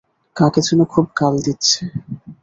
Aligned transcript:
কাকে 0.35 0.61
যেন 0.67 0.79
খুব 0.93 1.05
গাল 1.19 1.35
দিচ্ছে। 1.45 1.81